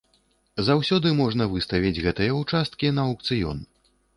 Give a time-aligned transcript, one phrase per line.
[0.69, 3.57] Заўсёды можна выставіць гэтыя ўчасткі на аўкцыён.